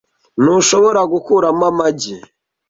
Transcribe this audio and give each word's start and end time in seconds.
Ntushobora 0.41 1.01
gukuramo 1.13 1.63
amagi. 1.71 2.15